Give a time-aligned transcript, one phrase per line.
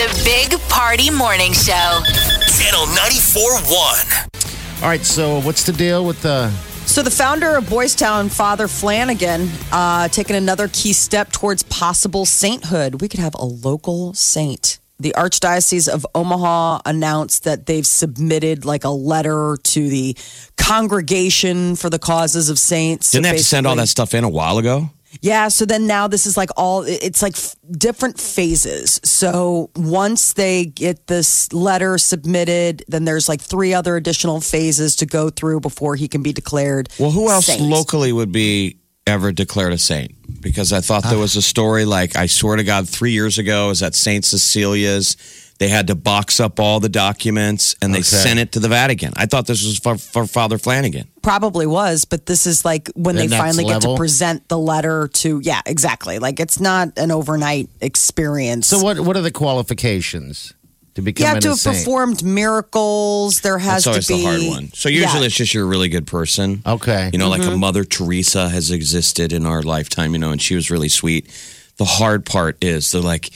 [0.00, 1.72] The Big Party Morning Show.
[1.72, 4.82] Channel 94.1.
[4.82, 6.48] All right, so what's the deal with the.
[6.86, 12.24] So, the founder of Boys Town, Father Flanagan, uh, taking another key step towards possible
[12.24, 13.02] sainthood.
[13.02, 14.78] We could have a local saint.
[14.98, 20.16] The Archdiocese of Omaha announced that they've submitted like a letter to the
[20.56, 23.10] Congregation for the Causes of Saints.
[23.10, 24.88] Didn't they have to send all that stuff in a while ago?
[25.20, 29.00] Yeah, so then now this is like all it's like f- different phases.
[29.02, 35.06] So once they get this letter submitted, then there's like three other additional phases to
[35.06, 36.88] go through before he can be declared.
[36.98, 37.62] Well, who else saint.
[37.62, 40.14] locally would be ever declared a saint?
[40.40, 41.20] Because I thought there ah.
[41.20, 44.24] was a story like, I swear to God, three years ago, is at St.
[44.24, 45.16] Cecilia's.
[45.60, 48.04] They had to box up all the documents and they Okay.
[48.06, 49.12] sent it to the Vatican.
[49.16, 51.06] I thought this was for, for Father Flanagan.
[51.22, 54.56] Probably was, but this is like when The they next finally get to present the
[54.58, 56.18] letter to yeah, exactly.
[56.18, 58.66] Like it's not an overnight experience.
[58.68, 60.54] So, what what are the qualifications
[60.94, 61.76] to you become have to have saint?
[61.76, 63.40] performed miracles.
[63.42, 64.72] There has That's always to be the hard one.
[64.72, 65.08] So usually Yeah.
[65.16, 65.24] Mm-hmm.
[65.24, 66.62] it's just you're a really good person.
[66.66, 67.10] Okay.
[67.12, 70.54] You know, like a Mother Teresa has existed in our lifetime, you know, and she
[70.54, 71.28] was really sweet.
[71.76, 73.30] The hard part is they're like,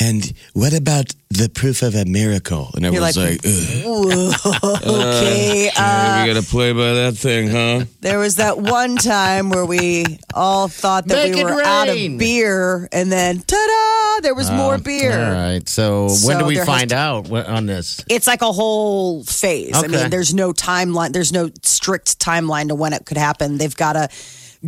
[0.00, 2.70] and what about the proof of a miracle?
[2.74, 4.54] And everyone's like, like, Ugh.
[4.64, 5.68] okay.
[5.68, 7.84] uh, Yeah, we got to play by that thing, huh?
[8.00, 11.88] There was that one time where we all thought that Make we it were out
[11.88, 14.22] of beer, and then ta-da!
[14.22, 15.12] There was more beer.
[15.12, 15.68] All right.
[15.68, 18.02] So, when do we there has find out on this?
[18.08, 19.76] It's like a whole phase.
[19.76, 19.84] Okay.
[19.84, 21.12] I mean, there's no timeline.
[21.12, 23.58] There's no strict timeline to when it could happen.
[23.58, 24.08] They've got to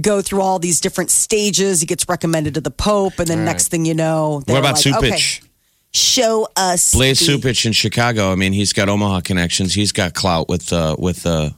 [0.00, 1.80] go through all these different stages.
[1.80, 4.94] He gets recommended to the Pope, and then next thing you know, What about like,
[4.94, 5.40] Cupich?
[5.40, 5.48] Okay,
[5.92, 8.32] show us Blase the- Cupich in Chicago.
[8.32, 9.74] I mean, he's got Omaha connections.
[9.74, 11.50] He's got clout with uh, with uh,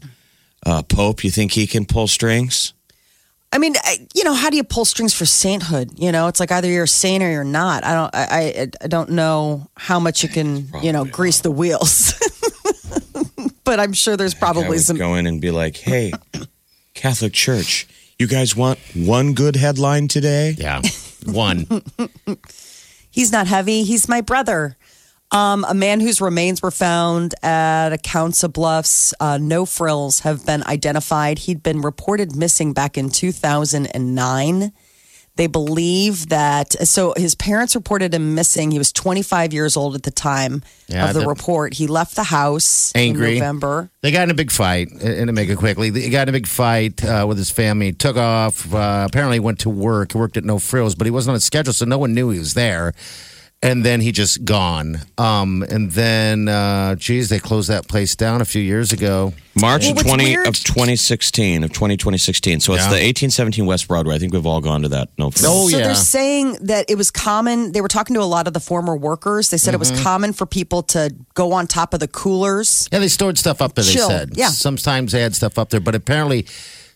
[0.67, 1.25] uh, Pope.
[1.25, 2.73] You think he can pull strings?
[3.53, 5.97] I mean, I, you know, how do you pull strings for sainthood?
[5.97, 7.85] You know, it's like either you're a saint or you're not.
[7.85, 11.53] I don't, I, I, I don't know how much you can, you know, grease the
[11.53, 12.15] wheels.
[13.65, 14.97] but I'm sure there's probably some.
[14.97, 16.13] go in and be like, "Hey,
[16.95, 17.87] Catholic Church,
[18.19, 20.83] you guys want one good headline today?" Yeah.
[21.25, 21.67] One.
[23.11, 23.85] He's not heavy.
[23.85, 24.77] He's my brother.
[25.31, 30.47] Um, a man whose remains were found at a Council Bluffs, uh, no frills, have
[30.47, 31.41] been identified.
[31.41, 34.73] He'd been reported missing back in 2009.
[35.37, 38.71] They believe that, so his parents reported him missing.
[38.71, 41.75] He was 25 years old at the time Yeah, of the report.
[41.75, 43.33] He left the house Angry.
[43.33, 43.91] in November.
[44.01, 46.39] They got in a big fight, and to make it quickly, they got in a
[46.39, 47.93] big fight uh, with his family.
[47.93, 48.73] Took off.
[48.73, 50.15] Uh, apparently, went to work.
[50.15, 52.39] Worked at No Frills, but he wasn't on a schedule, so no one knew he
[52.39, 52.93] was there.
[53.65, 54.99] And then he just gone.
[55.17, 59.33] Um, and then, uh, geez, they closed that place down a few years ago.
[59.59, 62.61] March Well, of what's twenty weird- of twenty sixteen of twenty twenty sixteen.
[62.61, 62.91] So it's Yeah.
[62.91, 64.17] the eighteen seventeen West Broadway.
[64.17, 65.09] I think we've all gone to that.
[65.17, 65.85] No, Oh, so yeah.
[65.87, 67.73] they're saying that it was common.
[67.73, 69.49] They were talking to a lot of the former workers.
[69.49, 69.95] They said it Mm-hmm.
[69.95, 72.87] was common for people to go on top of the coolers.
[72.93, 73.85] Yeah, they stored stuff up there.
[73.85, 74.33] They Chill, said.
[74.35, 74.49] yeah.
[74.51, 76.45] Sometimes they had stuff up there, but apparently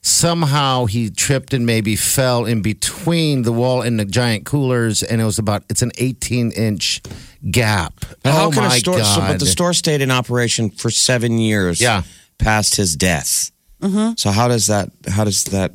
[0.09, 5.21] somehow he tripped and maybe fell in between the wall and the giant coolers, and
[5.21, 7.03] it was about it's an 18 inch
[7.51, 7.95] gap.
[8.23, 8.99] But how oh can my a store?
[8.99, 9.29] So, god!
[9.29, 11.81] but the store stayed in operation for seven years.
[11.81, 12.03] Yeah.
[12.39, 13.51] past his death.
[13.83, 14.15] Mm-hmm.
[14.17, 14.91] So how does that?
[15.09, 15.73] How does that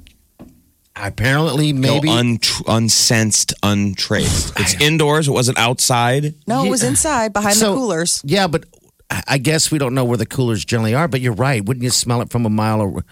[0.95, 4.53] apparently maybe go un- unsensed, untraced?
[4.59, 5.27] It's indoors.
[5.27, 6.35] It wasn't outside.
[6.47, 8.21] No, it was inside behind So- the coolers.
[8.25, 8.65] Yeah, but
[9.09, 11.07] I I guess we don't know where the coolers generally are.
[11.07, 11.63] But you're right.
[11.63, 12.81] Wouldn't you smell it from a mile?
[12.81, 13.03] Or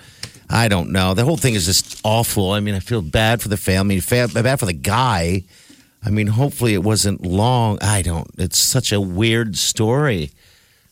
[0.52, 1.14] I don't know.
[1.14, 2.52] The whole thing is just awful.
[2.52, 5.44] I mean, I feel bad for the family, bad for the guy.
[6.04, 7.78] I mean, hopefully it wasn't long.
[7.82, 8.28] I don't.
[8.38, 10.32] It's such a weird story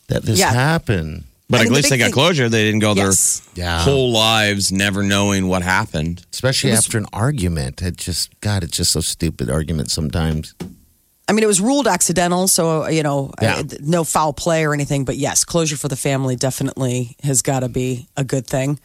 [0.08, 0.52] that this Yeah.
[0.52, 1.24] happened.
[1.48, 2.48] But I at mean, the least they big got thing- closure.
[2.48, 3.42] They didn't go Yes.
[3.54, 3.82] their Yeah.
[3.82, 6.22] whole lives never knowing what happened.
[6.32, 7.82] Especially after an argument.
[7.82, 10.54] It just, God, it's just so stupid argument sometimes.
[11.28, 13.56] I mean, it was ruled accidental, so you know, Yeah.
[13.56, 15.04] uh, no foul play or anything.
[15.04, 18.78] But yes, closure for the family definitely has got to be a good thing.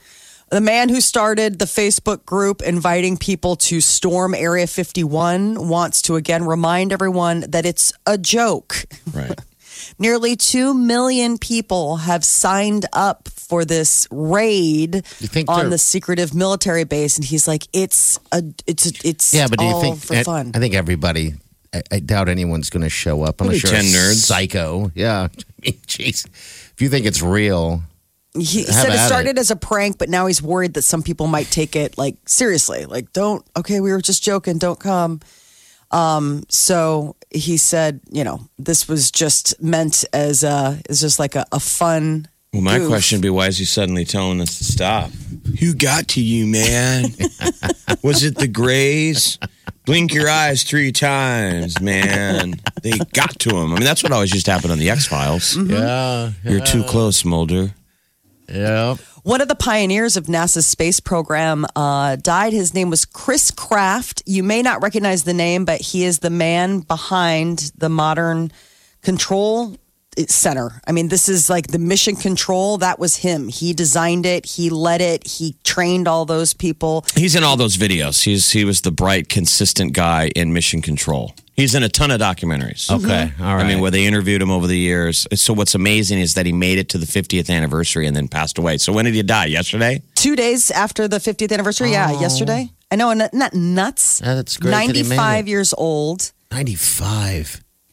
[0.50, 6.16] The man who started the Facebook group inviting people to storm Area 51 wants to
[6.16, 8.86] again remind everyone that it's a joke.
[9.12, 9.38] Right.
[10.00, 16.34] Nearly 2 million people have signed up for this raid You think on the secretive
[16.34, 19.82] military base and he's like it's a it's a, it's Yeah, but do you all
[19.82, 20.00] think?
[20.00, 20.52] for fun.
[20.56, 21.34] I think everybody
[21.74, 24.24] I, I doubt anyone's going to show up unless you're 10 a nerds.
[24.26, 24.92] psycho.
[24.96, 25.28] Yeah.
[25.66, 26.26] I jeez.
[26.26, 27.84] If you think it's real,
[28.38, 29.38] He Have said it started it.
[29.38, 32.86] as a prank, but now he's worried that some people might take it like seriously.
[32.86, 35.22] Like, don't, okay, we were just joking, don't come.
[35.92, 41.36] Um, so he said, you know, this was just meant as a, is just like
[41.36, 42.28] a, a fun.
[42.52, 42.90] Well, my goof.
[42.90, 45.12] question would be why is he suddenly telling us to stop?
[45.60, 47.06] Who got to you, man?
[48.02, 49.38] Was it the Grays?
[49.86, 52.56] Blink your eyes three times, man.
[52.82, 53.72] They got to him.
[53.72, 55.56] I mean, that's what always used to happen on the X Files.
[55.56, 55.72] Mm-hmm.
[55.74, 56.32] yeah.
[56.44, 57.74] You're too close, Mulder.
[58.50, 58.96] Yeah.
[59.24, 62.54] One of the pioneers of NASA's space program uh, died.
[62.54, 64.22] His name was Chris Kraft.
[64.26, 68.52] You may not recognize the name, but he is the man behind the modern
[69.02, 69.78] control
[70.28, 70.82] center.
[70.88, 72.78] I mean, this is like the mission control.
[72.78, 73.48] That was him.
[73.48, 74.46] He designed it.
[74.46, 75.28] He led it.
[75.28, 77.06] He trained all those people.
[77.16, 78.24] He's in all those videos.
[78.24, 81.34] He's he was the bright, consistent guy in Mission Control.
[81.56, 82.92] He's in a ton of documentaries.
[82.92, 83.32] Okay.
[83.32, 83.44] Mm-hmm.
[83.44, 83.66] All right.
[83.66, 85.26] I mean, where they interviewed him over the years.
[85.36, 88.58] So what's amazing is that he made it to the 50th anniversary and then passed
[88.58, 88.78] away.
[88.78, 89.46] So when did he die?
[89.46, 90.02] Yesterday?
[90.16, 91.92] Two days after the 50th anniversary.
[91.92, 92.20] Yeah, oh.
[92.20, 92.70] yesterday.
[92.92, 94.22] I know, isn't that nuts?
[94.24, 95.50] Yeah, that's great that he made 95 it.
[95.50, 96.32] years old.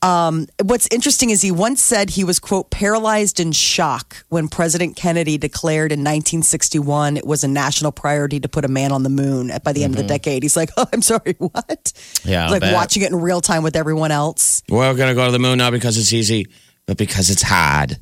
[0.03, 0.49] 95.
[0.65, 5.39] What's interesting is he once said he was, quote, paralyzed in shock when President Kennedy
[5.39, 9.53] declared in 1961 it was a national priority to put a man on the moon
[9.65, 10.43] by the end of the decade.
[10.43, 11.55] He's like, oh, I'm sorry, what?
[11.67, 12.29] Mm-hmm.
[12.29, 12.75] Yeah, like bet.
[12.75, 14.63] watching it in real time with everyone else.
[14.69, 16.47] We're going to go to the moon not because it's easy,
[16.87, 17.99] but because it's hard.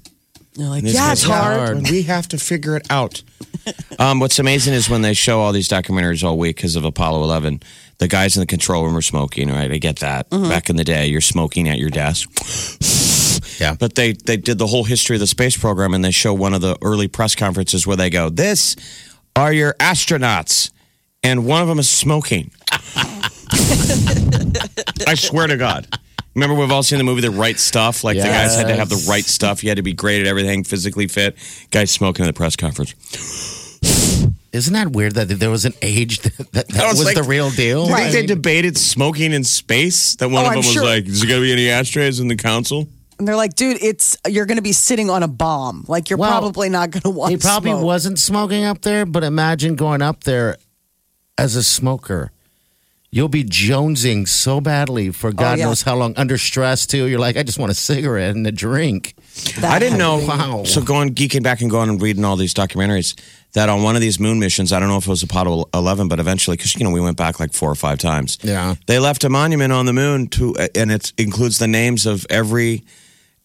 [0.57, 1.77] You're like, This yeah, it's hard.
[1.77, 3.23] and We have to figure it out.
[3.99, 7.23] um, what's amazing is when they show all these documentaries all week because of Apollo
[7.23, 7.61] 11,
[8.01, 9.71] the guys in the control room are smoking, right?
[9.71, 10.29] I get that.
[10.31, 10.49] Mm-hmm.
[10.49, 12.29] Back in the day, you're smoking at your desk.
[13.61, 13.77] Yeah.
[13.79, 16.55] But they, they did the whole history of the space program and they show one
[16.55, 18.75] of the early press conferences where they go, This
[19.37, 20.71] are your astronauts.
[21.23, 22.51] And one of them is smoking.
[25.07, 25.87] I swear to God.
[26.35, 28.03] Remember, we've all seen the movie The Right Stuff?
[28.03, 29.63] Like the guys had to have the right stuff.
[29.63, 31.37] You had to be great at everything, physically fit.
[31.71, 33.60] Guys smoking at the press conference.
[34.53, 37.23] Isn't that weird that there was an age that that, that was was, like- the
[37.23, 37.85] real deal?
[37.85, 38.13] Do you Right.
[38.13, 40.17] think they debated smoking in space?
[40.17, 40.85] That one Oh, of I'm them was sure.
[40.85, 42.89] like, "Is there going to be any ashtrays in the council?"
[43.19, 45.85] And they're like, dude, it's you're going to be sitting on a bomb.
[45.89, 47.85] Like, you're Well, probably not going to want He probably smoke.
[47.85, 50.57] wasn't smoking up there, but imagine going up there
[51.37, 52.33] as a smoker.
[53.13, 55.65] You'll be jonesing so badly for oh, God Oh, yeah.
[55.67, 57.07] knows how long, under stress too.
[57.09, 59.15] You're like, I just want a cigarette and a drink.
[59.61, 60.25] That I didn't know.
[60.27, 60.63] Wow.
[60.65, 63.15] So going geeking back and going and reading all these documentaries
[63.53, 66.09] that on one of these moon missions, I don't know if it was Apollo 11,
[66.09, 68.39] but eventually, because you know we went back like four or five times.
[68.43, 68.75] Yeah.
[68.87, 72.85] they left a monument on the moon to, and it includes the names of every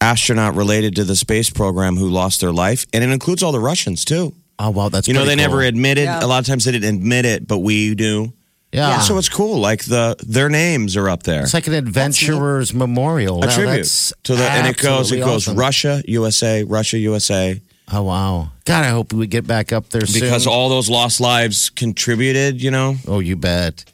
[0.02, 3.60] astronaut related to the space program who lost their life, and it includes all the
[3.60, 4.34] Russians too.
[4.60, 6.04] Oh wow, that's You know, pretty they never admitted.
[6.04, 6.24] Yeah.
[6.24, 8.31] A lot of times they didn't admit it, but we do.
[8.72, 9.00] Yeah.
[9.00, 9.60] So it's cool.
[9.60, 11.44] Like the their names are up there.
[11.44, 13.38] It's like an adventurer's memorial.
[13.44, 13.88] a Wow, tribute
[14.24, 15.57] to the, and it goes it goes awesome.
[15.57, 17.62] Russia, USA, Russia, USA,
[17.92, 20.22] Oh wow, God, I hope we get back up there soon.
[20.22, 20.54] because soon.
[20.54, 22.62] all those lost lives contributed.
[22.62, 23.86] You know, oh, you bet.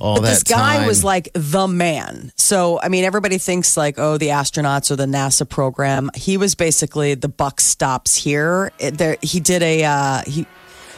[0.00, 0.86] All But that this guy time.
[0.86, 2.30] was like the man.
[2.36, 6.10] So, I mean, everybody thinks like, oh, the astronauts or the NASA program.
[6.14, 8.70] He was basically the buck stops here.
[8.78, 10.46] It- there, he did a, uh, he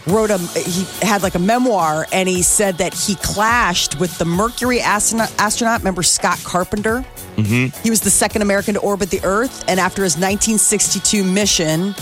[0.07, 4.27] wrote a, he had like a memoir and he said that he clashed with the
[4.27, 7.03] Mercury astronaut, astronaut remember Scott Carpenter?
[7.37, 7.83] Mm-hmm.
[7.83, 9.65] He was the second American to orbit the Earth.
[9.67, 11.95] And after his 1962 mission,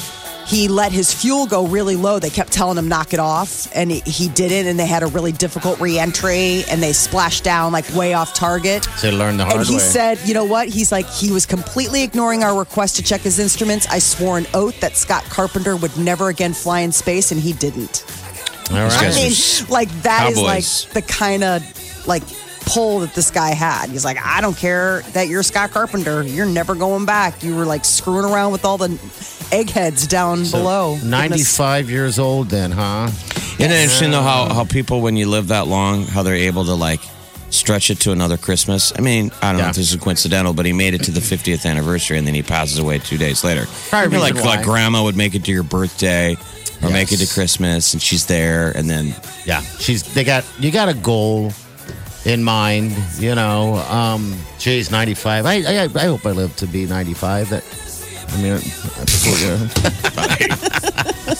[0.48, 2.18] he let his fuel go really low.
[2.18, 4.66] They kept telling him knock it off, and he, he didn't.
[4.66, 8.84] And they had a really difficult reentry, and they splashed down like way off target.
[9.00, 9.80] to learn the hard And he way.
[9.80, 10.68] said, you know what?
[10.68, 13.86] He's like, he was completely ignoring our request to check his instruments.
[13.88, 17.52] I swore an oath that Scott Carpenter would never again fly in space, and he
[17.52, 18.04] didn't.
[18.70, 19.02] All I right.
[19.02, 19.32] are mean,
[19.70, 20.86] like that is cowboys.
[20.86, 22.22] like the kind of like
[22.66, 23.88] pull that this guy had.
[23.88, 26.22] He's like, I don't care that you're Scott Carpenter.
[26.22, 27.42] You're never going back.
[27.42, 28.88] You were like screwing around with all the
[29.52, 30.94] eggheads down below.
[30.94, 31.10] Goodness.
[31.58, 33.08] 95 years old then, huh?
[33.58, 36.64] Isn't it interesting though how how people when you live that long, how they're able
[36.66, 37.00] to like
[37.50, 38.92] stretch it to another Christmas?
[38.96, 39.70] I mean, I don't know Yeah.
[39.70, 42.42] if this is coincidental, but he made it to the 50th anniversary and then he
[42.42, 43.66] passes away two days later.
[43.88, 44.64] Probably You know, like reason like why.
[44.64, 46.36] grandma would make it to your birthday
[46.82, 47.34] or make it to Yes.
[47.34, 49.14] Christmas and she's there and then
[49.44, 49.62] Yeah.
[49.80, 51.52] She's they got you got a goal
[52.24, 53.76] in mind, you know.
[53.90, 55.46] Um geez, 95.
[55.46, 57.50] I I, I hope I live to be 95.
[57.50, 57.64] That
[58.30, 58.52] I mean,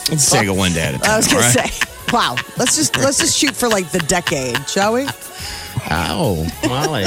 [0.09, 1.11] let's take it one day at a time.
[1.11, 1.69] I was gonna all right?
[1.69, 2.35] say, wow.
[2.57, 5.07] Let's just let's just shoot for like the decade, shall we?
[5.91, 7.05] ow, Molly,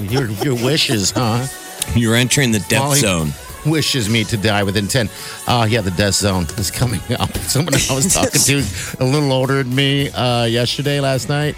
[0.00, 1.46] your your wishes, huh?
[1.94, 3.32] You're entering the death Molly zone.
[3.66, 5.08] Wishes me to die within 10.
[5.46, 7.32] Uh, yeah, the death zone is coming up.
[7.46, 8.64] Someone I was talking to,
[8.98, 11.54] a little older than me, uh, yesterday, last night.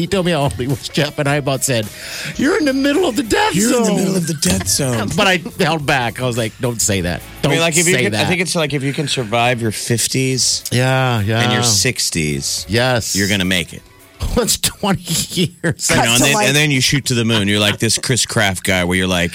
[0.00, 0.88] He told me how old he was.
[0.88, 1.86] Jeff and I both said,
[2.36, 3.60] "You're in the middle of the death zone.
[3.60, 5.08] You're zone." in the middle of the death zone.
[5.16, 6.20] but I held back.
[6.20, 7.20] I was like, "Don't say that.
[7.20, 8.94] I Don't mean, like if you say can, that." I think it's like if you
[8.94, 11.42] can survive your 50s yeah, yeah.
[11.42, 13.82] and your 60s, yes, you're gonna make it.
[14.34, 15.90] What's twenty years?
[15.90, 17.46] You know, and, then, and then you shoot to the moon.
[17.46, 19.32] You're like this Chris Kraft guy, where you're like,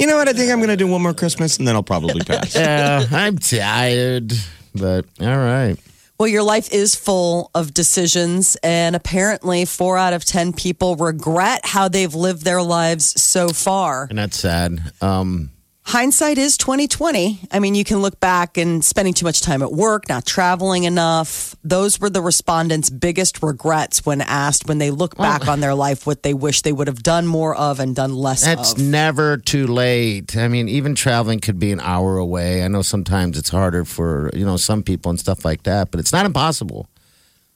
[0.00, 0.28] you know what?
[0.28, 2.54] I think I'm gonna do one more Christmas, and then I'll probably pass.
[2.56, 4.32] yeah, I'm tired,
[4.74, 5.76] but all right.
[6.18, 11.60] Well, your life is full of decisions, and apparently, four out of 10 people regret
[11.64, 14.06] how they've lived their lives so far.
[14.08, 14.80] And that's sad.
[15.02, 15.50] Um,
[15.88, 17.38] Hindsight is 2020.
[17.52, 20.82] I mean, you can look back and spending too much time at work, not traveling
[20.82, 21.54] enough.
[21.62, 25.52] Those were the respondents' biggest regrets when asked when they look back oh.
[25.52, 28.44] on their life what they wish they would have done more of and done less
[28.44, 28.58] of.
[28.58, 28.78] It's of.
[28.78, 30.36] never too late.
[30.36, 32.64] I mean, even traveling could be an hour away.
[32.64, 36.00] I know sometimes it's harder for you know some people and stuff like that, but
[36.00, 36.88] it's not impossible.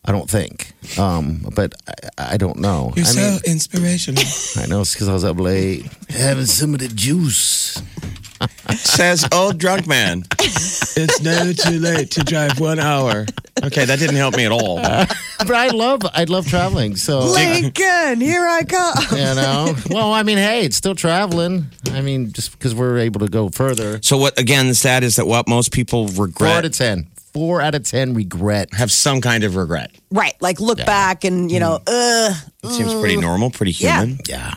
[0.05, 0.73] I don't think.
[0.99, 1.75] Um, but
[2.19, 2.93] I, I don't know.
[2.93, 4.23] I mean, You're so inspirational.
[4.57, 7.83] I know it's because I was up late having some of the juice.
[8.77, 10.23] Says old drunk man.
[10.39, 13.27] It's never too late to drive one hour.
[13.63, 14.81] Okay, that didn't help me at all.
[15.41, 16.97] But I love I love traveling.
[16.97, 18.95] So Lincoln, here I come.
[19.13, 21.65] you know, well, I mean, hey, it's still traveling.
[21.93, 24.01] I mean, just because we're able to go further.
[24.03, 24.39] So what?
[24.39, 26.37] Again, the stat is that what most people regret.
[26.37, 27.07] Four out regret of ten.
[27.33, 28.73] Four out of ten regret.
[28.75, 29.93] have some kind of regret.
[30.11, 30.35] Right.
[30.41, 32.37] Like look back and, you know, ugh.
[32.65, 34.01] It seems pretty normal, pretty Yeah.
[34.01, 34.19] human.
[34.29, 34.55] Yeah.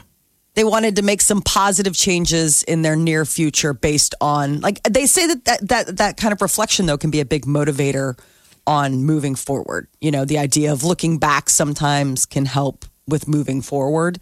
[0.56, 5.06] they wanted to make some positive changes in their near future based on like they
[5.06, 8.18] say that that that, that kind of reflection though can be a big motivator
[8.68, 13.62] on moving forward you know the idea of looking back sometimes can help with moving
[13.64, 14.20] forward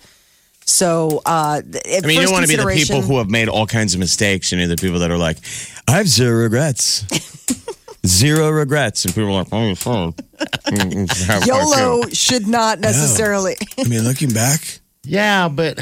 [0.65, 3.65] so uh I mean, you don't want to be the people who have made all
[3.67, 4.51] kinds of mistakes.
[4.53, 5.37] You know, the people that are like,
[5.87, 7.03] I have zero regrets.
[8.05, 9.05] zero regrets.
[9.05, 11.41] And people are like, oh, you're mm, mm, fine.
[11.47, 13.55] YOLO should not necessarily.
[13.77, 15.79] I mean, looking back, Yeah, but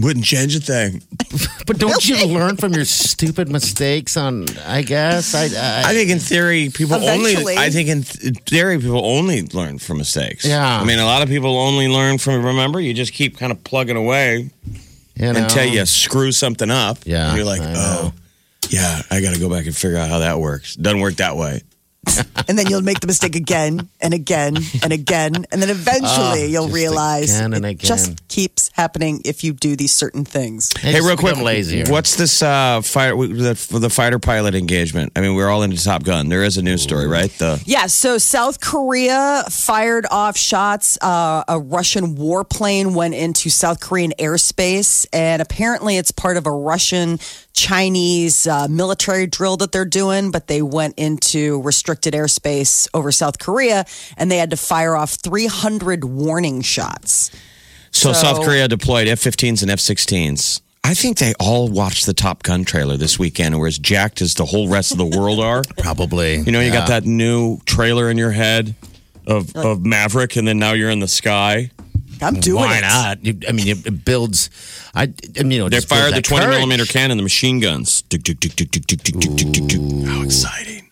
[0.00, 1.02] wouldn't change a thing.
[1.66, 4.16] but don't you learn from your stupid mistakes?
[4.16, 7.36] On I guess I I, I think in theory, people Eventually.
[7.36, 7.56] only.
[7.58, 10.44] I think in th- theory, people only learn from mistakes.
[10.46, 10.80] Yeah.
[10.80, 12.44] I mean, a lot of people only learn from.
[12.44, 14.50] Remember, you just keep kind of plugging away
[15.16, 16.98] you know, until you screw something up.
[17.04, 18.00] Yeah, And you're like, I know.
[18.04, 18.12] oh,
[18.80, 20.76] yeah, I got to go back and figure out how that works.
[20.76, 21.62] Doesn't work that way.
[22.48, 26.64] and then you'll make the mistake again and again and again and then eventually you'll
[26.64, 27.86] just realize again and it again.
[27.86, 31.84] just keeps happening if you do these certain things They Hey, real quick, become lazier.
[31.88, 35.12] what's this uh, fire the, the fighter pilot engagement?
[35.14, 36.30] I mean, we're all into Top Gun.
[36.30, 37.30] There is a news story, right?
[37.32, 40.96] The Yeah, so South Korea fired off shots.
[41.02, 46.50] Uh, a Russian warplane went into South Korean airspace, and apparently it's part of a
[46.50, 47.18] Russian
[47.60, 50.30] Chinese uh, military drill that they're doing.
[50.30, 53.84] But they went into restricted airspace over South Korea,
[54.16, 57.30] and they had to fire off 300 warning shots.
[57.90, 60.60] so, So- South Korea deployed F-15s and F-16s.
[60.82, 64.22] I think they all watched the Top Gun trailer this weekend, and were as jacked
[64.22, 65.62] as the whole rest of the world are.
[65.78, 66.38] Probably.
[66.38, 68.74] You know, you got that new trailer in your head
[69.26, 71.70] of of Maverick, and then now you're in the sky.
[72.22, 72.82] I'm doing Why it.
[72.82, 73.24] not?
[73.24, 74.50] You, I mean, it, it builds.
[74.94, 75.02] I,
[75.38, 76.56] I mean, you know, it They just builds fired the that 20 courage.
[76.56, 78.02] millimeter cannon, the machine guns.
[78.02, 79.80] Tick, tick, tick, tick, tick, tick, tick, tick, tick, tick, tick.
[80.06, 80.90] How exciting!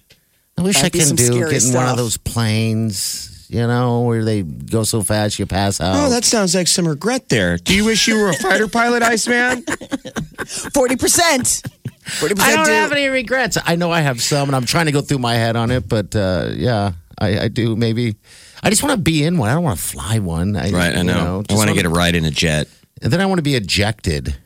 [0.56, 1.96] I wish That'd I be can some do scary getting one of stuff.
[1.96, 5.94] those planes, you know, where they go so fast you pass out.
[5.96, 7.58] Oh, that sounds like some regret there.
[7.58, 9.62] Do you wish you were a fighter pilot, Iceman?
[10.42, 11.62] 40%.
[12.08, 12.72] 40% I don't do.
[12.72, 13.58] have any regrets.
[13.64, 15.88] I know I have some, and I'm trying to go through my head on it,
[15.88, 17.76] but uh, yeah, I, I do.
[17.76, 18.16] Maybe
[18.62, 19.48] I just want to be in one.
[19.50, 20.56] I don't want to fly one.
[20.56, 21.42] I, Right, I you know.
[21.48, 22.68] I want to get a ride in a jet.
[23.02, 24.36] and then I want to be ejected.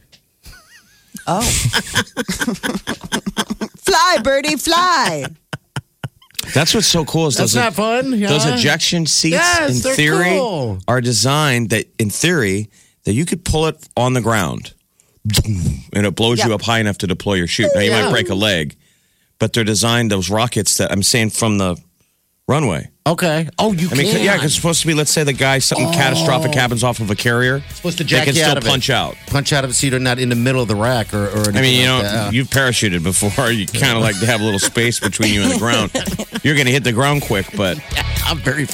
[1.27, 1.41] Oh.
[3.79, 5.27] fly, birdie, fly.
[6.55, 8.19] That's what's so cool is That's those, not fun.
[8.19, 8.29] Yeah.
[8.29, 10.79] those ejection seats Yes, in theory cool.
[10.89, 12.69] are designed that in theory
[13.05, 14.75] that you could pull it on the ground
[15.93, 17.71] and it blows you up high enough to deploy your chute.
[17.75, 18.75] Now you might break a leg,
[19.39, 21.77] but they're designed those rockets that I'm saying from the
[22.49, 22.91] runway.
[23.05, 23.49] Okay.
[23.59, 24.23] Oh, you I mean, can.
[24.25, 24.95] yeah, 'cause it's supposed to be.
[24.95, 25.93] Let's say the guy something oh.
[25.93, 27.61] catastrophic happens off of a carrier.
[27.75, 28.93] supposed to they can you still out of punch it.
[28.93, 29.17] out.
[29.27, 31.37] punch out of it so you're not in the middle of the rack or, or
[31.39, 32.33] anything I mean, you know, like that.
[32.33, 33.51] you've parachuted before.
[33.53, 35.91] You kind of like to have a little space between you and the ground.
[36.45, 37.79] You're going to hit the ground quick, but
[38.25, 38.67] I'm very,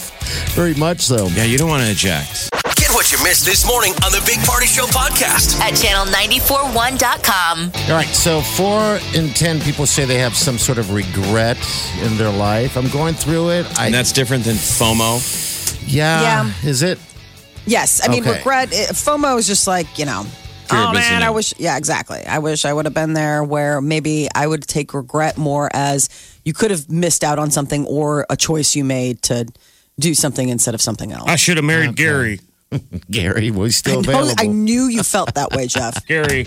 [0.54, 1.26] very much so.
[1.28, 2.50] yeah, you don't want to eject.
[2.88, 5.60] Get what you missed this morning on the Big Party Show podcast.
[5.60, 7.72] At channel941.com.
[7.90, 11.58] All right, so four in ten people say they have some sort of regret
[12.02, 12.76] in their life.
[12.78, 13.66] I'm going through it.
[13.78, 15.20] I, And that's different than FOMO.
[15.86, 16.68] yeah, Yeah.
[16.68, 16.98] Is it?
[17.66, 18.38] Yes, I mean Okay.
[18.38, 18.72] regret.
[18.72, 20.24] it- FOMO is just like you know.
[20.68, 21.52] Fear oh missing man, I wish.
[21.58, 22.24] Yeah, exactly.
[22.26, 23.42] I wish I would have been there.
[23.44, 26.08] Where maybe I would take regret more as
[26.44, 29.46] you could have missed out on something or a choice you made to
[29.98, 31.28] do something instead of something else.
[31.28, 32.40] I should have married Gary.
[33.10, 34.34] Gary was I, still know, available.
[34.38, 36.04] I knew you felt that way, Jeff.
[36.06, 36.46] Gary.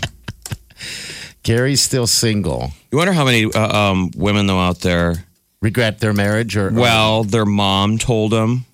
[1.44, 2.72] Gary's still single.
[2.92, 5.26] You wonder how many uh, um, women though out there.
[5.62, 8.66] Regret their marriage or Well, their mom told them.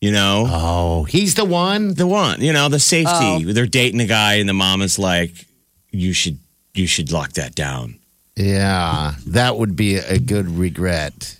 [0.00, 1.94] You know, Oh, he's the one.
[1.94, 2.40] the one.
[2.42, 3.44] You know, the safety.
[3.52, 5.32] They're dating a guy, and the mom is like,
[5.92, 6.38] "You should,
[6.74, 7.98] you should lock that down."
[8.36, 11.38] Yeah, that would be a good regret.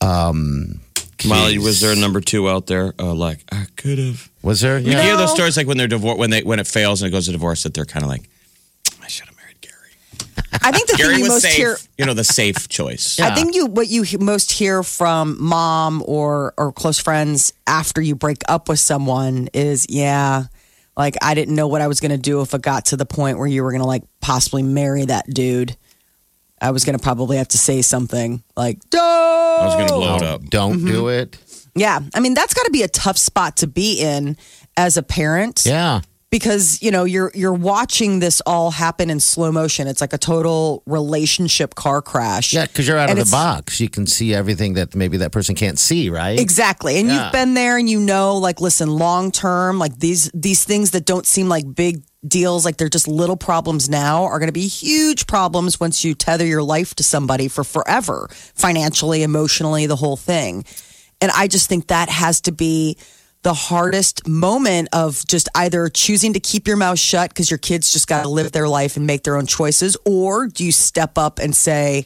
[0.00, 0.80] Um,
[1.26, 2.94] Molly, was there a number two out there?
[2.98, 4.28] Uh, like, I could have.
[4.42, 4.78] Was there?
[4.78, 7.12] You hear those stories like when they're divorced, when they when it fails and it
[7.12, 8.28] goes to divorce, that they're kind of like,
[9.02, 9.74] I should have married Gary.
[10.62, 11.56] I think the Gary thing you was most safe.
[11.56, 11.76] hear.
[11.98, 13.18] You know, the safe choice.
[13.20, 18.00] I think you what you he- most hear from mom or or close friends after
[18.00, 20.44] you break up with someone is yeah,
[20.96, 23.06] like I didn't know what I was going to do if it got to the
[23.06, 25.76] point where you were going to like possibly marry that dude.
[26.60, 29.94] I was going to probably have to say something like, "Don't." I was going to
[29.94, 30.42] blow it up.
[30.50, 31.08] Don't do Mm-hmm.
[31.22, 31.38] it.
[31.74, 34.36] Yeah, I mean that's got to be a tough spot to be in
[34.76, 35.62] as a parent.
[35.64, 36.00] Yeah.
[36.30, 39.86] because you know you're you're watching this all happen in slow motion.
[39.88, 42.52] It's like a total relationship car crash.
[42.52, 43.80] Yeah, because you're out And of the it's- box.
[43.80, 46.38] You can see everything that maybe that person can't see, right?
[46.38, 46.98] Exactly.
[46.98, 47.24] And Yeah.
[47.24, 51.06] you've been there and you know like listen long term like these these things that
[51.06, 54.66] don't seem like big deals like they're just little problems now are going to be
[54.66, 60.16] huge problems once you tether your life to somebody for forever financially emotionally the whole
[60.16, 60.64] thing.
[61.20, 62.96] And I just think that has to be
[63.42, 67.92] the hardest moment of just either choosing to keep your mouth shut because your kids
[67.92, 71.16] just got to live their life and make their own choices or do you step
[71.16, 72.04] up and say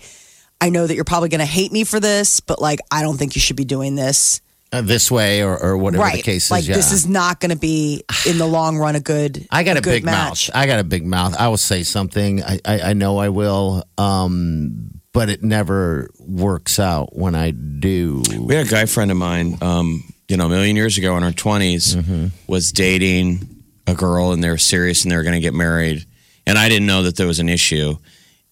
[0.63, 3.17] I know that you're probably going to hate me for this, but like, I don't
[3.17, 4.41] think you should be doing this.
[4.73, 6.17] Uh, this way or, or whatever right.
[6.17, 6.51] the case is.
[6.51, 6.75] like, yeah.
[6.75, 9.47] this is not going to be in the long run a good.
[9.51, 10.49] I got a, good big match.
[10.49, 10.57] mouth.
[10.57, 11.37] I got a big mouth.
[11.39, 12.43] I will say something.
[12.43, 13.85] I, I, I know I will.
[13.99, 18.23] Um, but it never works out when I do.
[18.39, 21.23] We had a guy friend of mine, um, you know, a million years ago in
[21.23, 22.27] her 20s, Mm-hmm.
[22.47, 23.47] was dating
[23.87, 26.07] a girl and they were serious and they were going to get married.
[26.47, 27.97] And I didn't know that there was an issue.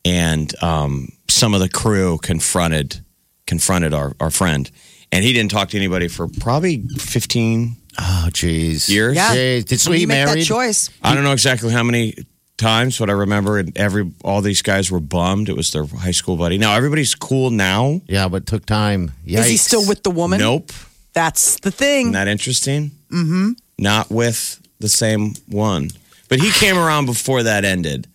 [0.04, 3.00] And um, some of the crew confronted
[3.46, 4.70] confronted our, our friend.
[5.12, 8.88] And he didn't talk to anybody for probably 15 Oh, jeez.
[8.88, 9.16] Years?
[9.16, 9.34] Yeah.
[9.34, 9.64] Jeez.
[9.66, 10.42] Did so When he make married?
[10.42, 10.90] that choice.
[11.02, 12.14] I don't know exactly how many
[12.56, 15.48] times, but I remember and every all these guys were bummed.
[15.48, 16.56] It was their high school buddy.
[16.56, 18.00] Now everybody's cool now.
[18.06, 19.10] Yeah, but it took time.
[19.26, 19.38] Yikes.
[19.40, 20.38] Is he still with the woman?
[20.38, 20.70] Nope.
[21.12, 22.02] That's the thing.
[22.02, 22.92] Isn't that interesting?
[23.10, 23.52] Mm-hmm.
[23.78, 25.90] Not with the same one.
[26.28, 28.06] But he came around before that ended.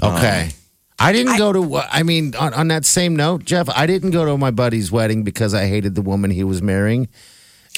[0.00, 0.50] Okay.
[0.98, 1.76] I didn't go to.
[1.90, 5.22] I mean, on, on that same note, Jeff, I didn't go to my buddy's wedding
[5.22, 7.08] because I hated the woman he was marrying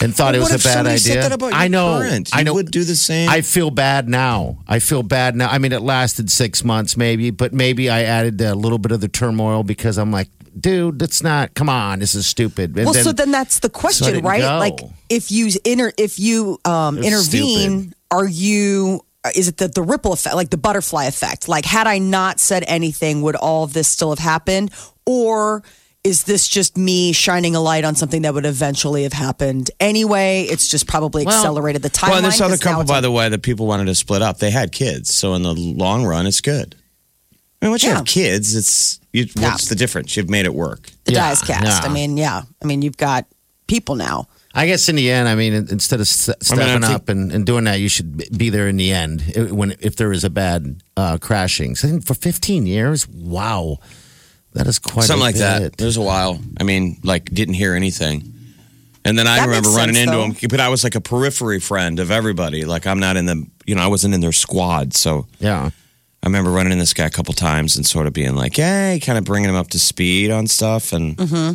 [0.01, 0.99] and thought it was a bad idea.
[0.99, 1.99] said that about I know.
[1.99, 2.31] current?
[2.33, 2.55] I know.
[2.55, 3.29] would do the same?
[3.29, 4.59] I feel bad now.
[4.67, 5.49] I feel bad now.
[5.49, 9.01] I mean, it lasted six months, maybe, but maybe I added a little bit of
[9.01, 10.29] the turmoil because I'm like,
[10.59, 11.55] dude, that's not.
[11.55, 12.77] Come on, this is stupid.
[12.77, 14.41] And well, so then that's the question, didn't right?
[14.41, 14.59] go.
[14.59, 19.05] Like, if you inter, if you um, intervene, are you?
[19.25, 21.47] Uh, is it the, the ripple effect, like the butterfly effect?
[21.49, 24.71] Like, had I not said anything, would all of this still have happened,
[25.05, 25.63] or
[26.03, 30.45] is this just me shining a light on something that would eventually have happened anyway?
[30.45, 32.09] It's just probably Well- accelerated the timeline.
[32.11, 34.73] well, this other couple, by the way, that people wanted to split up, they had
[34.73, 35.15] kids.
[35.15, 36.75] So in the long run, it's good.
[37.61, 37.97] I mean, once you Yeah.
[37.97, 39.51] have kids, it's you, Yeah.
[39.51, 40.17] what's the difference?
[40.17, 40.89] You've made it work.
[41.05, 41.83] the Yeah, dies cast.
[41.83, 41.91] yeah.
[41.91, 42.43] I mean, yeah.
[42.63, 43.27] I mean, you've got
[43.67, 44.29] people now.
[44.53, 47.31] I guess in the end, I mean, instead of st- I mean, stepping up and,
[47.33, 50.31] and doing that, you should be there in the end when if there is a
[50.31, 51.77] bad uh, crashing.
[51.77, 53.79] So I think for 15 years, wow,
[54.55, 55.63] that is quite Something a like that.
[55.63, 55.77] bit.
[55.77, 56.41] There's a while.
[56.59, 58.35] I mean, like didn't hear anything.
[59.05, 60.25] And then I That remember running sense, into though.
[60.33, 62.65] him, but I was like a periphery friend of everybody.
[62.65, 64.95] Like I'm not in the, you know, I wasn't in their squad.
[64.95, 65.71] So Yeah,
[66.23, 69.01] I remember running into this guy a couple times and sort of being like, "Hey,"
[69.03, 71.55] kind of bringing him up to speed on stuff, and Mm-hmm.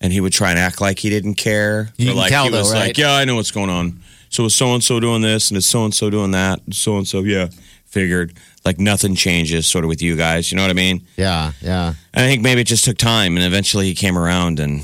[0.00, 1.90] And he would try and act like he didn't care.
[1.96, 2.86] You Or can like tell, he was though, right?
[2.88, 5.56] like, "Yeah, I know what's going on." So is so and so doing this, and
[5.58, 7.48] is so and so doing that, so and so, yeah,
[7.86, 8.34] figured.
[8.64, 10.50] Like nothing changes, sort of with you guys.
[10.52, 11.00] You know what I mean?
[11.16, 11.94] yeah, yeah.
[12.12, 14.82] And I think maybe it just took time, and eventually he came around and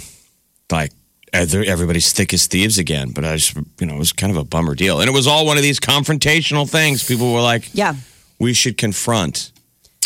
[0.70, 0.90] like
[1.32, 3.10] everybody's thick as thieves again.
[3.10, 5.26] But I just, you know, it was kind of a bummer deal, and it was
[5.26, 7.04] all one of these confrontational things.
[7.04, 7.94] People were like, Yeah.
[8.38, 9.50] we should confront.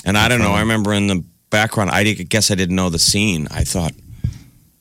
[0.05, 0.53] And I don't know.
[0.53, 3.47] I remember in the background, I guess I didn't know the scene.
[3.51, 3.93] I thought,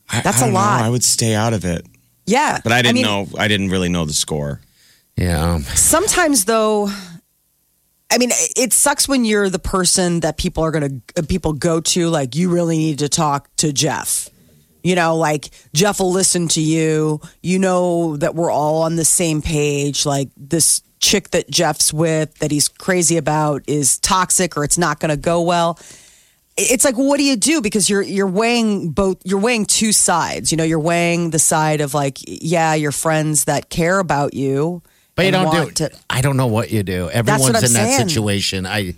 [0.09, 0.79] I, That's I don't a lot.
[0.79, 1.85] Know, I would stay out of it,
[2.25, 2.59] Yeah.
[2.63, 3.27] but I didn't mean, know.
[3.37, 4.61] I didn't really know the score.
[5.15, 6.89] Yeah, sometimes though
[8.09, 11.81] i mean it sucks when you're the person that people are gonna uh, people go
[11.81, 14.29] to like you really need to talk to jeff
[14.83, 19.03] you know like jeff will listen to you you know that we're all on the
[19.03, 24.63] same page like this chick that jeff's with that he's crazy about is toxic or
[24.63, 25.77] it's not gonna go well
[26.57, 30.51] it's like what do you do because you're you're weighing both you're weighing two sides
[30.51, 34.81] you know you're weighing the side of like yeah your friends that care about you
[35.15, 35.75] But you don't do it.
[35.77, 37.05] to- I don't know what you do.
[37.05, 38.65] what Everyone's I'm in that situation.
[38.65, 38.95] I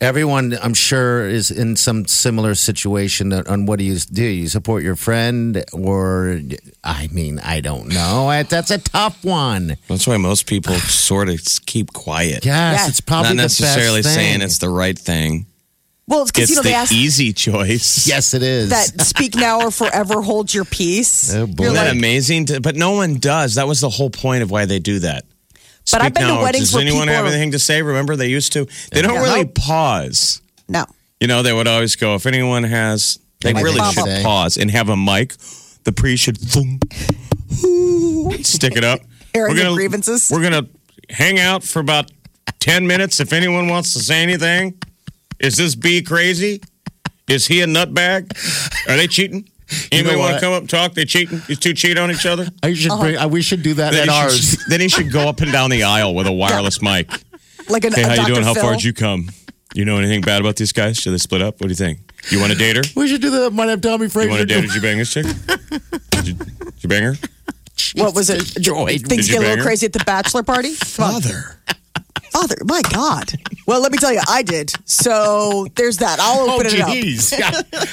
[0.00, 4.24] everyone I'm sure is in some similar situation on on what do you do?
[4.24, 6.40] You support your friend or
[6.82, 8.28] I mean, I don't know.
[8.28, 9.76] I- That's a tough one.
[9.88, 12.44] That's why most people sort of keep quiet.
[12.44, 12.88] Yes, Yeah.
[12.88, 14.26] it's probably Not necessarily the best thing.
[14.38, 15.46] saying it's the right thing.
[16.12, 18.06] Well, it's because you know they the ask easy choice.
[18.12, 18.68] Yes, it is.
[18.70, 21.32] that speak now or forever hold your peace.
[21.34, 21.64] Oh, boy.
[21.64, 22.46] You're Isn't that like, amazing?
[22.46, 23.54] To- but no one does.
[23.54, 25.24] That was the whole point of why they do that.
[25.90, 26.42] But I've Speak been to now.
[26.42, 27.80] weddings Does where anyone people have are- anything to say?
[27.82, 28.66] Remember, they used to.
[28.92, 29.22] They don't Yeah.
[29.22, 29.54] really Nope.
[29.54, 30.40] pause.
[30.68, 30.84] no.
[31.20, 34.22] You know, they would always go, if anyone has, they Like really they should say.
[34.24, 35.34] pause and have a mic.
[35.84, 36.80] The priest should thum,
[38.42, 39.00] stick it up.
[39.34, 40.30] Airing We're of grievances.
[40.32, 40.68] We're going to
[41.14, 42.10] hang out for about
[42.60, 44.74] 10 minutes if anyone wants to say anything.
[45.42, 46.60] Is this bee crazy?
[47.28, 48.30] Is he a nutbag?
[48.88, 49.48] Are they cheating?
[49.90, 50.92] Anybody know want to come up and talk?
[50.94, 51.40] They cheating?
[51.48, 52.46] These two cheat on each other?
[52.62, 54.50] I should bring, I, we should do that Then at he, ours.
[54.50, 57.10] should, then he should go up and down the aisle with a wireless mic.
[57.68, 58.32] Like an, Hey, a how you Dr.
[58.34, 58.44] doing?
[58.44, 59.30] How far did you come?
[59.74, 60.98] You know anything bad about these guys?
[60.98, 61.54] Should they split up?
[61.60, 62.00] What do you think?
[62.30, 62.82] You want to date her?
[62.94, 63.52] We should do that.
[63.52, 64.28] Might have Tommy Fraser.
[64.28, 64.66] You want to date her?
[64.66, 65.24] Did you bang this chick?
[66.10, 67.14] Did you, did you bang her?
[67.94, 68.42] What was it?
[68.60, 68.98] Joy.
[68.98, 69.62] Things Did you get a little her?
[69.62, 70.74] crazy at the bachelor party.
[70.74, 71.58] Father.
[72.32, 73.32] Father, my God.
[73.66, 74.72] Well, let me tell you, I did.
[74.86, 76.18] So there's that.
[76.20, 76.88] I'll Oh, open it up.
[76.88, 77.32] jeez.
[77.38, 77.50] Yeah.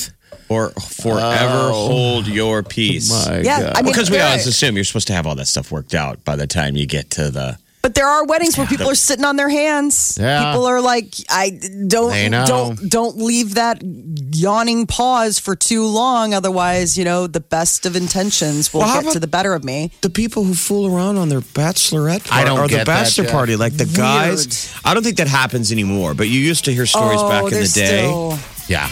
[0.48, 1.86] Or forever oh.
[1.88, 3.10] hold your peace.
[3.12, 3.30] Oh.
[3.30, 3.72] My Yeah, God.
[3.76, 5.94] I mean, Because we there- always assume you're supposed to have all that stuff worked
[5.94, 7.58] out by the time you get to the.
[7.82, 10.18] But there are weddings where people are sitting on their hands.
[10.20, 10.50] Yeah.
[10.52, 12.12] People are like, I don't
[12.46, 16.34] don't don't leave that yawning pause for too long.
[16.34, 19.92] Otherwise, you know, the best of intentions will Well, get to the better of me.
[20.02, 23.24] The people who fool around on their bachelorette I don't or the get that, bachelor
[23.24, 23.32] Jeff.
[23.32, 24.74] party, like the guys.
[24.84, 26.12] I don't think that happens anymore.
[26.12, 27.66] But you used to hear stories oh, back in the Oh, day
[28.04, 28.38] still-
[28.68, 28.88] Yeah.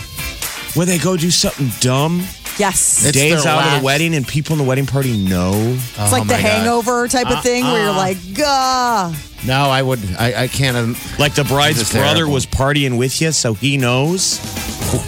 [0.74, 2.22] where they go do something dumb
[2.58, 3.04] yes.
[3.04, 5.52] It's days their out of last- the wedding, and people in the wedding party know.
[5.54, 9.14] It's like the hangover type of thing where you're like, gah.
[9.46, 10.00] No, I would.
[10.18, 10.76] I, I can't.
[10.76, 12.32] um, Like the bride's This is brother terrible.
[12.34, 14.40] was partying with you, so he knows.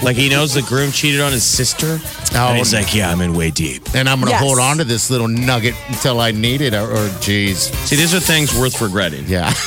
[0.04, 1.98] Like he knows the groom cheated on his sister.
[2.34, 3.82] Oh, and he's like, yeah, I'm in way deep.
[3.94, 4.40] And I'm going to Yes.
[4.42, 6.74] hold on to this little nugget until I need it.
[6.74, 9.24] Or, or geez, See, these are things worth regretting.
[9.26, 9.50] yeah.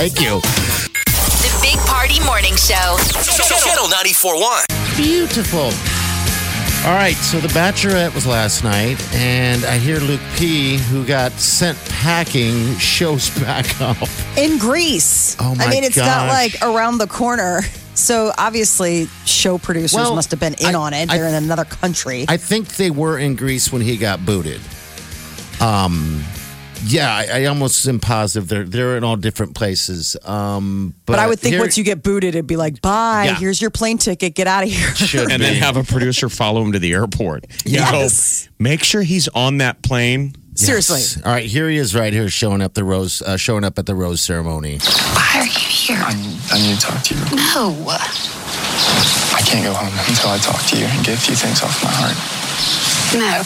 [0.00, 0.40] Thank you.
[2.10, 2.96] The Big Party Morning Show.
[3.60, 4.96] Channel 94.1.
[4.96, 5.70] Beautiful.
[6.88, 11.30] All right, so the Bachelorette was last night, and I hear Luke P, who got
[11.32, 13.96] sent packing, shows back up.
[14.36, 15.36] in Greece.
[15.38, 15.66] Oh, my god.
[15.68, 17.60] I mean, it's not like around the corner.
[17.94, 21.10] So obviously, show producers Well, must have been in I- on it.
[21.10, 22.24] They're in another country.
[22.28, 24.60] I think they were in Greece when he got booted.
[25.60, 26.24] Um,
[26.86, 30.16] yeah, I, I almost am positive they're they're in all different places.
[30.24, 33.24] Um, but, but I would think here- once you get booted, it'd be like, bye,
[33.26, 33.34] Yeah.
[33.36, 34.94] here's your plane ticket, get out of here.
[34.94, 35.46] should And be.
[35.46, 37.46] then have a producer follow him to the airport.
[37.64, 38.46] You Yes.
[38.46, 40.34] go, make sure he's on that plane.
[40.54, 40.98] Seriously.
[40.98, 41.22] Yes.
[41.24, 43.86] All right, here he is, right here, showing up the rose, uh, showing up at
[43.86, 44.78] the rose ceremony.
[44.78, 45.96] Why are you here?
[46.00, 46.10] I,
[46.52, 47.20] I need to talk to you.
[47.36, 47.86] No.
[47.88, 51.82] I can't go home until I talk to you and get a few things off
[51.82, 52.16] my heart.
[53.14, 53.42] No.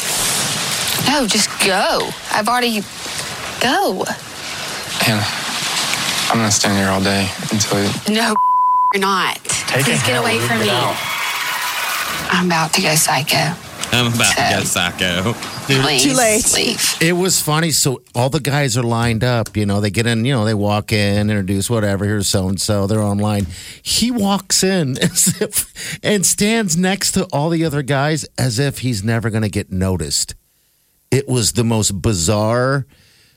[1.12, 2.09] No, just go.
[2.33, 2.83] I've already.
[3.64, 4.05] Go.
[5.00, 5.24] Hannah,
[6.31, 7.88] I'm gonna stand here all day until you.
[8.14, 8.35] No,
[8.92, 9.37] you're not.
[9.42, 10.68] Take Please get away from me.
[10.68, 10.94] out.
[12.31, 13.57] I'm about to go psycho.
[13.90, 15.33] I'm about to get psycho.
[15.33, 16.53] Please Too late.
[16.55, 16.96] leave.
[17.00, 17.70] It was funny.
[17.70, 19.57] So all the guys are lined up.
[19.57, 20.27] You know, they get in.
[20.27, 22.05] You know, they walk in, introduce whatever.
[22.05, 22.87] Here's so and so.
[22.87, 23.46] They're online.
[23.83, 28.81] He walks in as if and stands next to all the other guys as if
[28.81, 30.35] he's never going to get noticed.
[31.11, 32.85] It was the most bizarre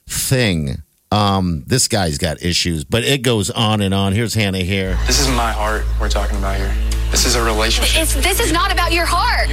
[0.07, 0.81] thing.
[1.11, 4.13] Um, this guy's got issues, but it goes on and on.
[4.13, 4.97] Here's Hannah here.
[5.05, 6.73] This is my heart we're talking about here.
[7.11, 8.01] This is a relationship.
[8.01, 9.47] It's, this is not about your heart.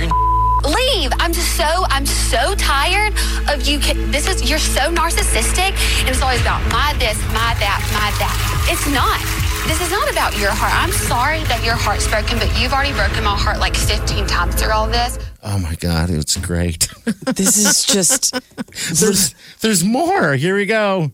[0.64, 1.12] Leave.
[1.21, 3.12] I'm just so I'm so tired
[3.49, 3.79] of you.
[4.11, 8.35] This is you're so narcissistic, and it's always about my this, my that, my that.
[8.67, 9.21] It's not.
[9.69, 10.73] This is not about your heart.
[10.75, 14.55] I'm sorry that your heart's broken, but you've already broken my heart like 15 times
[14.57, 15.19] through all this.
[15.46, 16.88] Oh my god, it's great.
[17.26, 18.33] this is just.
[19.00, 20.35] there's there's more.
[20.35, 21.12] Here we go.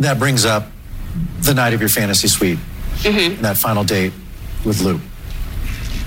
[0.00, 0.66] That brings up
[1.42, 2.58] the night of your fantasy suite,
[3.02, 4.12] that final date
[4.64, 5.00] with Luke.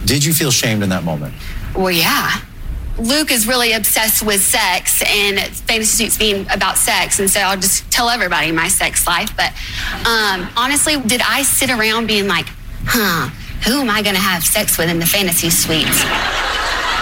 [0.06, 1.34] Did you feel shamed in that moment?
[1.76, 2.41] Well, yeah.
[2.99, 7.19] Luke is really obsessed with sex and fantasy suites being about sex.
[7.19, 9.36] And so I'll just tell everybody my sex life.
[9.36, 9.52] But
[10.08, 12.45] um, honestly, did I sit around being like,
[12.86, 13.30] huh,
[13.65, 16.04] who am I going to have sex with in the fantasy suites?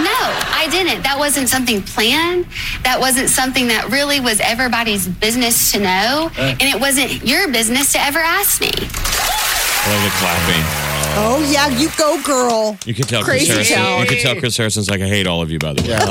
[0.02, 0.20] No,
[0.54, 1.04] I didn't.
[1.04, 2.46] That wasn't something planned.
[2.84, 6.32] That wasn't something that really was everybody's business to know.
[6.38, 6.52] Eh.
[6.60, 8.72] And it wasn't your business to ever ask me.
[8.72, 10.81] Love the clapping.
[11.13, 12.78] Oh yeah, you go, girl.
[12.86, 13.76] You can tell Crazy Chris Harrison.
[13.78, 14.00] town.
[14.02, 15.89] You can tell Chris Harrison's like, I hate all of you, by the way.
[15.89, 15.97] Yeah,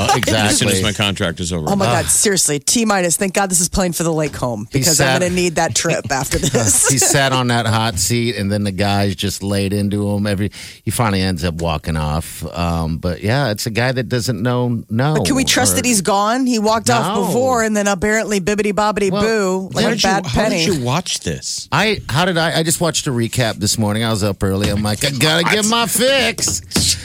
[0.46, 0.82] As soon as exactly.
[0.82, 1.70] my contract is over.
[1.70, 3.16] Oh my God, seriously, T minus.
[3.16, 5.20] Thank God this is playing for the lake home because I'm sad.
[5.20, 6.88] going to need that trip after this.
[6.88, 10.26] he sat on that hot seat, and then the guys just laid into him.
[10.26, 10.50] Every
[10.84, 12.44] he finally ends up walking off.
[12.54, 14.82] Um, but yeah, it's a guy that doesn't know.
[14.90, 16.44] No, But can we trust or- that he's gone?
[16.46, 20.02] He walked off before and then apparently bibbity bobbity Well, boo like how a did,
[20.02, 20.64] you, bad how penny.
[20.66, 21.68] did you watch this?
[21.72, 22.58] I how did I?
[22.58, 24.04] I just watched a recap this morning.
[24.04, 24.68] I was up early.
[24.68, 26.60] I'm like, I gotta get my fix.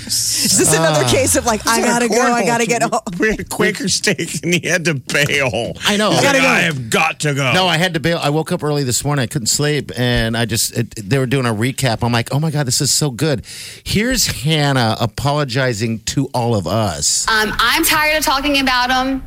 [0.08, 3.00] Is this another case of like I gotta go, I gotta get home?
[3.20, 5.74] We had Quaker steak and he had to bail.
[5.86, 6.12] I know.
[6.12, 6.48] He's Gotta go.
[6.48, 7.54] I have got to go.
[7.54, 8.20] No, I had to bail.
[8.22, 9.22] I woke up early this morning.
[9.24, 12.04] I couldn't sleep, and I just it, they were doing a recap.
[12.04, 13.46] I'm like, oh my god, this is so good.
[13.84, 17.28] Here's Hannah apologizing to all of us.
[17.28, 19.24] Um, I'm tired of talking about him.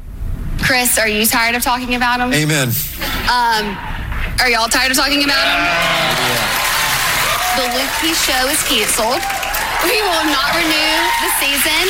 [0.63, 2.33] Chris, are you tired of talking about him?
[2.33, 2.69] Amen.
[3.31, 3.77] Um,
[4.41, 6.68] are y'all tired of talking about him?
[7.59, 9.19] The Luke P show is canceled.
[9.83, 11.87] We will not renew the season.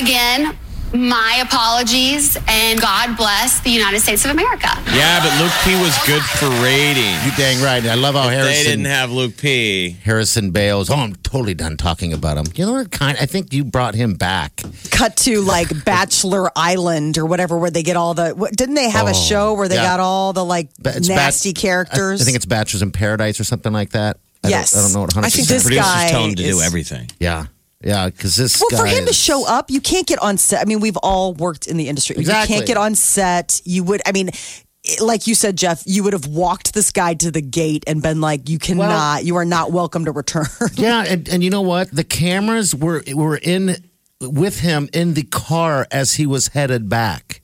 [0.00, 0.56] Again,
[0.94, 4.68] my apologies and God bless the United States of America.
[4.94, 7.26] Yeah, but Luke P was good for ratings.
[7.26, 7.84] You dang right.
[7.84, 9.90] I love how They Harrison didn't have Luke P.
[10.02, 10.88] Harrison Bales.
[10.88, 12.46] Oh, I'm totally done talking about him.
[12.54, 13.18] You know what kind?
[13.20, 14.62] I think you brought him back.
[14.90, 18.30] Cut to like Bachelor Island or whatever, where they get all the.
[18.30, 19.82] What, didn't they have a Oh, show where they yeah.
[19.84, 22.20] got all the like But it's nasty Bat- characters?
[22.20, 24.18] I, I think it's Bachelors in Paradise or something like that.
[24.44, 24.72] I Yes.
[24.72, 25.24] don't, I don't know what 100%.
[25.24, 27.10] I think this Producers guy tell him to do everything.
[27.18, 27.46] Yeah,
[27.82, 28.60] yeah, because this.
[28.60, 30.60] Well, for guy him to show up, you can't get on set.
[30.60, 32.16] I mean, we've all worked in the industry.
[32.16, 32.54] Exactly.
[32.54, 33.60] You can't get on set.
[33.64, 34.30] You would, I mean,
[35.00, 38.20] like you said, Jeff, you would have walked this guy to the gate and been
[38.20, 39.24] like, "You cannot.
[39.24, 41.90] you are not welcome to return." Yeah, and, and you know what?
[41.90, 43.76] The cameras were were in
[44.20, 47.42] with him in the car as he was headed back.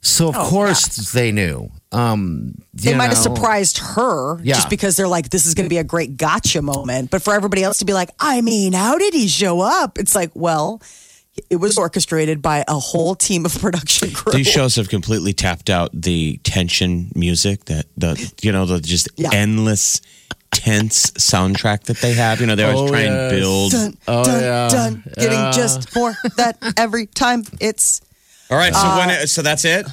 [0.00, 1.70] So of oh, course they knew.
[1.92, 4.54] Um, they you might have surprised her Yeah.
[4.56, 7.32] just because they're like, "This is going to be a great gotcha moment." But for
[7.34, 10.80] everybody else to be like, "I mean, how did he show up?" It's like, well.
[11.50, 14.32] It was orchestrated by a whole team of production crew.
[14.32, 19.08] These shows have completely tapped out the tension music that the you know the just
[19.16, 19.28] Yeah.
[19.34, 20.00] endless
[20.50, 22.40] tense soundtrack that they have.
[22.40, 23.72] You know they always Oh, try and build.
[23.72, 24.68] dun, Oh, dun, yeah.
[24.70, 25.50] dun, getting Yeah.
[25.50, 28.00] just more that every time it's
[28.50, 29.86] All right, so Uh, when it, so that's it.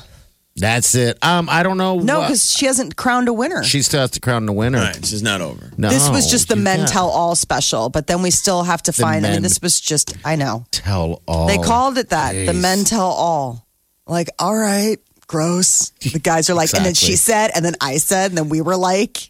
[0.56, 1.18] That's it.
[1.24, 1.98] Um, I don't know.
[2.00, 3.63] no what- because she hasn't crowned a winner.
[3.63, 4.78] she still has to crown the winner.
[4.78, 5.72] All right, this is not over.
[5.78, 8.63] No, this was just the you men can't tell all special, but then we still
[8.63, 9.26] have to find.
[9.26, 10.16] I mean, men- this was just.
[10.24, 11.48] I know tell all.
[11.48, 12.34] they called it that.
[12.34, 12.62] The Jeez.
[12.62, 13.68] men tell all.
[14.06, 15.00] Like, all right,
[15.34, 15.89] gross.
[16.02, 18.62] The guys are like, and then she said, and then I said, and then we
[18.62, 19.30] were like,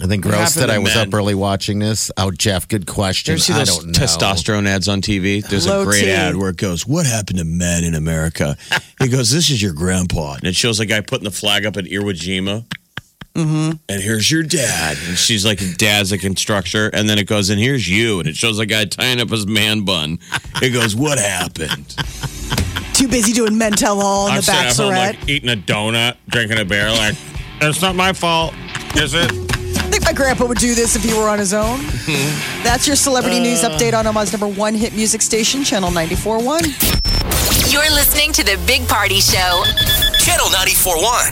[0.00, 1.08] I think gross happened that I was men?
[1.08, 2.10] up early watching this.
[2.16, 3.32] Oh, Jeff, good question.
[3.34, 3.92] You see I those don't know.
[3.92, 5.46] testosterone ads on TV?
[5.46, 6.10] There's Low a great T.
[6.10, 8.56] ad where it goes, "What happened to men in America?"
[9.00, 11.76] He goes, "This is your grandpa," and it shows a guy putting the flag up
[11.76, 12.64] at Iwo Jima.
[13.34, 13.72] Mm-hmm.
[13.88, 17.60] And here's your dad, and she's like, "Dad's a constructor," and then it goes, "And
[17.60, 20.18] here's you," and it shows a guy tying up his man bun.
[20.62, 21.94] It goes, "What happened?"
[22.98, 25.20] Too busy doing men tell all in I'm the sitting at home, bachelorette.
[25.20, 27.14] like eating a donut, drinking a beer, like
[27.60, 28.54] it's not my fault,
[28.96, 29.30] is it?
[29.30, 31.78] I think my grandpa would do this if he were on his own.
[32.62, 33.70] That's your celebrity news Uh.
[33.70, 37.72] update on Omaha's number one hit music station, Channel 94.1.
[37.72, 39.62] You're listening to the Big Party Show.
[40.18, 41.24] Channel 94.1.